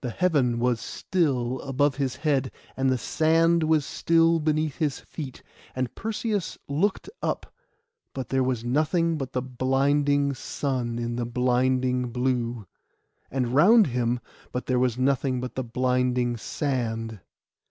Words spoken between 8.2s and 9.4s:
there was nothing but